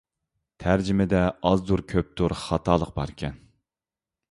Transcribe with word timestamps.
تەرجىمەمدە 0.63 1.19
ئازدۇر-كۆپتۇر 1.51 2.37
خاتالىق 2.47 2.95
باركەن. 2.99 3.39